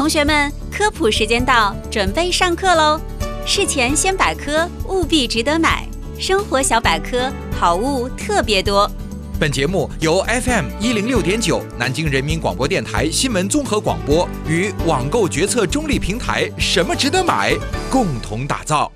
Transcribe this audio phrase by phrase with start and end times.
[0.00, 2.98] 同学们，科普时间到，准备上课喽！
[3.44, 5.86] 事前先百科，务必值得买。
[6.18, 8.90] 生活小百科，好物特别多。
[9.38, 17.54] 本节目由 FM 一零六点九南京人民广播电台新闻综合广播与网购决策中立平台“什么值得买”
[17.92, 18.90] 共同打造。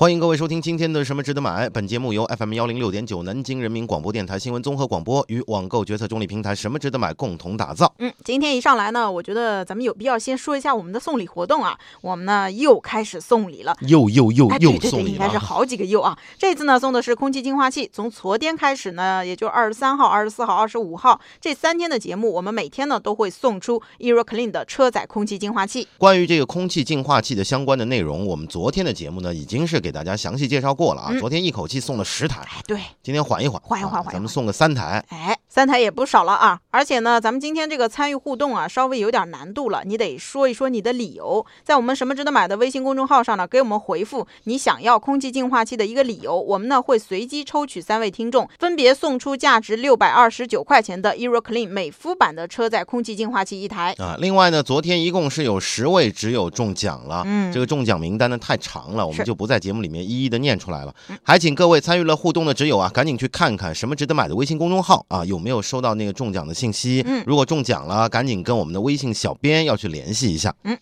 [0.00, 1.66] 欢迎各位收听今天的《什么值得买》。
[1.70, 7.92] 本节目由 FM 幺零六点九南京人民广播电台新闻综合广播与网购决策中立平台“什么值得买”共同打造。
[7.98, 11.76] 嗯，今天一上来呢，我觉得咱们有必要先说一下我们的送礼活动啊。
[12.00, 16.16] 我们呢又开始送礼了，又又又哎，又送礼了应该是好几个又啊。
[16.38, 25.88] 这次呢送的是空气净化器，从昨天开始呢，也就二十三号、二十四号、二十五号这三天的节目，我们每天呢都会送出 EuroClean 的车载空气净化器。
[25.98, 31.08] 关于这个空气净化器的相关的内容，我们昨天的节目呢已经是给大家详细介绍过了啊。
[31.10, 35.04] 嗯昨天一口气送了十台，哎，对，今天缓一缓，缓一缓缓一缓啊咱们送个三台。
[35.08, 36.60] 哎，三台也不少了啊！
[36.70, 53.92] 而且呢，咱们今天这个参与互动啊，稍微有点难度了，你得说一说你的理由，在我们什么值得买的微信公众号上呢，给我们回复你想要空气净化器的一个理由，我们呢会随机抽取三位听众，分别送出价值六百二十九块钱的 EuroClean 美肤版的车载空气净化器一台。
[53.98, 60.94] 啊，另外呢，昨天一共是有十位只有中奖了，嗯这个中奖名单呢太长了，我们就不在节目里面一一的念出来了。
[61.24, 67.04] 还请各位参与了互动的只有啊，赶紧去看看什么值得买的微信公众号啊，有没有收到那个中奖的信息？
[67.06, 70.54] 嗯如果中奖了，赶紧跟我们的微信小编要去联系一下。
[70.64, 70.76] 嗯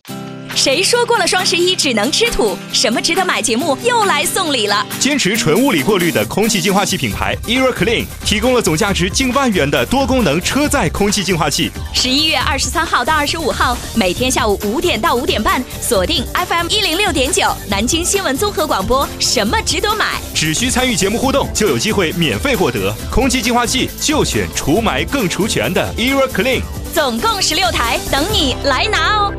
[0.54, 2.56] 谁说过了双十一只能吃土？
[2.72, 3.42] 什么值得买？
[3.42, 4.86] 节目又来送礼了。
[4.98, 11.70] 坚持纯物理过滤的空气净化器品牌 EuroClean 提供了总价值近万元的多功能车载空气净化器。
[11.92, 19.06] 十一月二十三号到二十五号，每天下午五点到五点半，锁定 FM 一零六点九南京新闻综合广播。
[19.20, 20.14] 什么值得买？
[20.34, 26.62] 只需参与节目互动，就有机会免费获得空气净化器，就选除霾更除醛的 EuroClean。
[26.92, 29.32] 总共十六台，等你来拿哦。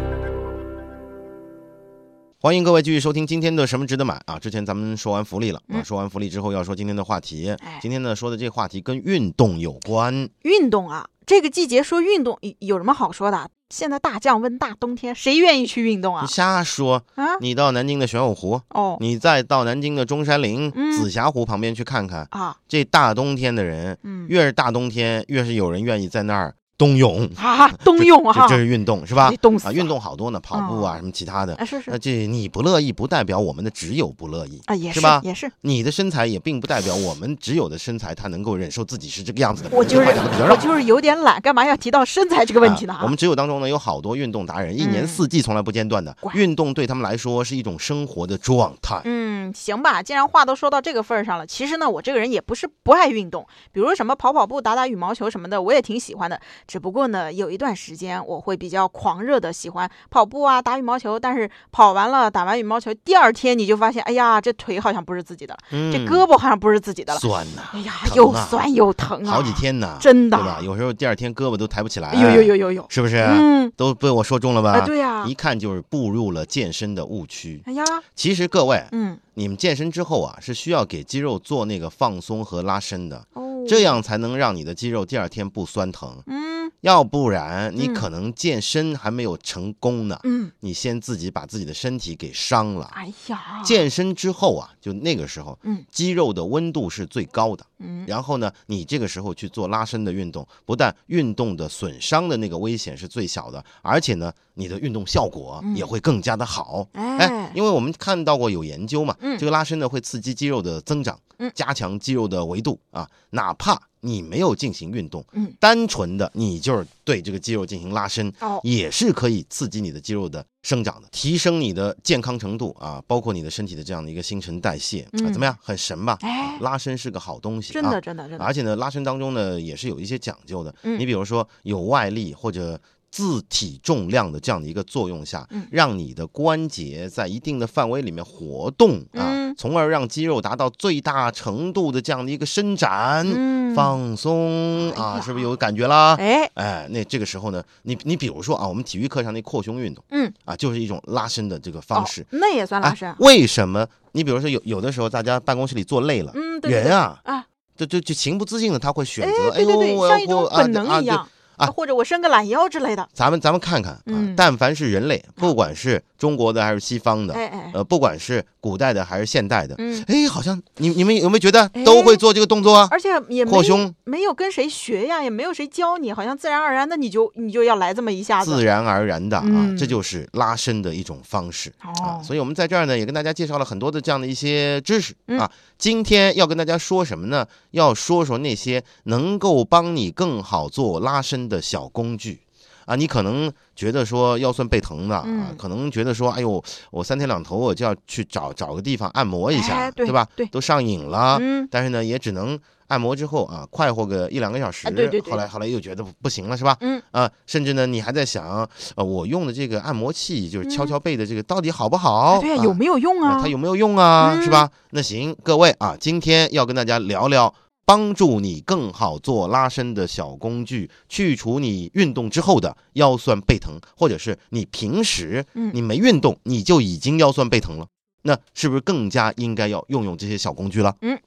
[2.40, 4.38] 欢迎各位继续收听今天的什么值得买啊！
[4.38, 7.80] 之前咱们说完福利了啊，嗯说完福利之后要说今天的话题哎。
[7.82, 10.30] 今天呢说的这个话题跟运动有关。
[10.44, 13.50] 运动啊，这个季节说运动有有什么好说的？
[13.70, 16.26] 现在大降温、大冬天，谁愿意去运动你啊？
[16.26, 17.04] 瞎说！
[17.16, 27.28] 啊，你到南京的玄武湖，哦你再到南京的中山陵、嗯紫霞湖旁边去看看，啊，这大冬天的人，嗯越是大冬天，越是有人愿意在那儿冬泳。
[27.36, 29.38] 啊，冬泳啊，这这是运动是吧哎？
[29.38, 31.56] 冻死啊，运动好多呢，跑步啊，什么其他的。
[31.56, 34.62] 啊，是是那这你不乐意，不代表我们的只有不乐意。
[34.66, 35.52] 啊，也是吧也是。
[35.62, 39.70] 你的身材也并不代表我们只有的身材，他能够忍受自己是这个样子的。
[39.72, 40.08] 我就是
[40.50, 42.94] 我就是有点懒，干嘛要提到身材这个问题呢？
[42.94, 46.16] 啊我们只有当中呢有好多运动达人，一年嗯四季从来不间断的。
[46.20, 49.02] 乖运动对他们来说是一种生活的状态。
[49.06, 56.40] 嗯，行吧，既然话都说到这个份儿上了，其实呢，我这个人也不是不爱运动，比如什么跑跑步、打打羽毛球什么的，我也挺喜欢的。
[56.68, 70.60] 只不过呢，有一段时间我会比较狂热的喜欢跑步啊、打羽毛球，但是跑完了、打完羽毛球，第二天你就发现，哎呀，这腿好像不是自己的了，嗯这胳膊好像不是自己的了，酸呐，哎呀，啊又酸又疼啊，好几，天呢，真的对吧？
[70.62, 72.14] 有时候第二天胳膊都抬不起来。
[72.14, 73.18] 有有有有有，是不是？
[73.18, 74.72] 嗯，都被我说中了吧？
[74.74, 77.62] 啊，对呀、一看就是步入了健身的误区。
[77.66, 77.84] 哎呀，
[78.16, 86.18] 其实各位，嗯，你们健身之后啊，是需要给肌肉做那个放松和拉伸的，哦，这，样才能让你的肌肉第二天不酸疼。
[86.26, 86.47] 嗯
[86.82, 87.94] 要不然你嗯。
[87.94, 92.86] 可能健身还没有成功呢，嗯，你先自己把自己的身体给伤了。
[92.94, 95.84] 哎呀，健身之后啊，就那个时候，嗯。
[95.92, 97.66] 肌肉的温度是最高的。
[97.80, 105.76] 嗯，然后呢，你这个时候去做拉伸的运动，不但运动的损伤的那个危险是最小的，而且呢，你的运动效果嗯。
[105.76, 106.88] 也会更加的好。
[106.94, 107.18] 哎。
[107.18, 109.38] 哎，因为我们看到过有研究嘛，嗯。
[109.38, 115.54] 这个拉伸呢会刺激肌肉的增长嗯，加强肌肉的维度啊，哪怕你没有进行运动，嗯。
[115.60, 125.34] 单纯的你就是对这个肌肉进行拉伸，哦，也是可以刺激你的肌肉的生长的，提升你的健康程度啊，包括你的身体的这样的一个新陈代谢啊，嗯。
[125.34, 125.58] 怎么样？
[125.62, 126.18] 很神吧？
[126.22, 127.92] 哎，拉伸是个好东西，真啊。
[127.92, 130.74] 的真的真的，而且呢，拉伸当中呢也是有一些讲究的。
[130.84, 131.00] 嗯。
[131.00, 132.80] 你比如说有外力或者
[133.18, 135.68] 自体重量的这样的一个作用下，嗯。
[135.72, 139.56] 让你的关节在一定的范围里面活动啊，嗯。
[139.58, 143.74] 从而让肌肉达到最大程度的这样的一个伸展、嗯。
[143.74, 146.16] 放松啊是不是有感觉啦？
[146.20, 152.22] 哎，哎，那这个时候呢，你你比如说啊，我们体育课上那扩胸运动嗯，啊，就是一种拉伸的这个方式。
[152.22, 152.26] 哦。
[152.34, 153.88] 那也算拉哎伸，为什么？
[154.12, 156.32] 你比如说有有的时候大家办公室里坐累了，
[156.64, 163.08] 人啊，啊，就就就情不自禁的他会选哎择，对对对呦，我像一种要能啊对一样啊或者我伸个懒腰之类的。
[163.14, 167.34] 咱们咱们看看啊，嗯但凡是人类，不管是中国的还是西方的，
[167.74, 172.88] 呃，不管是古代的还是现代的，嗯，哎，好像你你们有没有觉得哎都会做这个动作啊？
[172.92, 178.56] 而且也没扩胸没有跟谁学呀，也没有谁教你，好像自然而然的你就你就要来这么一下子。
[178.56, 181.90] 自然而然的啊，嗯这就是拉伸的一种方式啊。
[182.04, 185.50] 哦，所以我们在这儿呢，也跟大家介绍了很多的这样的一些知识嗯啊。
[185.78, 187.46] 今天要跟大家说什么呢？
[187.72, 192.42] 要说说那些能够帮你更好做拉伸的小工具。
[192.86, 200.26] 啊，你可能觉得说腰酸背疼的啊嗯，可能觉得说，哎呦，我三天两头我就要去找找个地方按摩一下，哎对吧？
[200.38, 201.38] 对都上瘾了。
[201.42, 202.58] 嗯，但是呢，也只能
[202.88, 204.88] 按摩之后啊，快活个一两个小时。
[204.88, 206.78] 啊对对对后来后来又觉得不不行了，是吧？
[206.80, 208.66] 嗯啊，甚至呢，你还在想，
[208.96, 212.36] 呃，我用的这个按摩器，就是敲嗯敲背的这个，到底好不好？
[212.38, 213.36] 哎对呀，啊有没有用啊？
[213.36, 214.40] 呃它有没有用啊？
[214.42, 214.72] 是嗯吧？
[214.92, 217.54] 那行，各位啊，今天要跟大家聊聊。
[217.88, 227.88] 帮助你更好做拉伸的小工具，去除你运动之后的腰酸背疼，或者是你平时嗯你没运动你就已经腰酸背疼了，
[228.24, 230.94] 那是不是更加应该要用用这些小工具了？
[231.02, 231.18] 嗯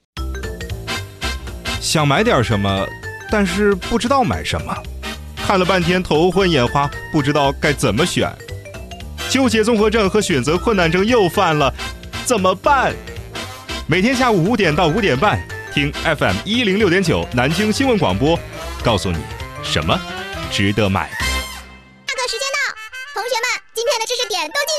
[1.81, 2.87] 想买点什么，
[3.31, 4.77] 但是不知道买什么，
[5.37, 8.31] 看了半天头昏眼花，不知道该怎么选，
[9.31, 11.73] 纠结综合症和选择困难症又犯了，
[12.27, 12.95] 怎么办？
[13.87, 15.43] 每天下午五点到五点半，
[15.73, 18.39] 听 FM 一零六点九南京新闻广播，
[18.83, 19.19] 告诉你
[19.63, 19.99] 什么
[20.51, 21.09] 值得买。
[21.09, 22.59] 下课时间到，
[23.15, 24.73] 同学们，今天的知识点都记